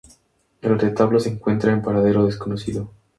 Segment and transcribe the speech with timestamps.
[0.63, 2.89] El retablo se encuentra en paradero desconocido.